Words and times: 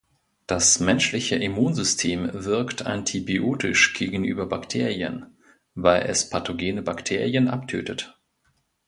Das 0.47 0.79
menschliche 0.79 1.35
Immunsystem 1.35 2.27
wirkt 2.33 2.87
antibiotisch 2.87 3.93
gegenüber 3.93 4.47
Bakterien, 4.47 5.37
weil 5.75 6.07
es 6.07 6.27
pathogene 6.27 6.81
Bakterien 6.81 7.47
abtötet. 7.47 8.19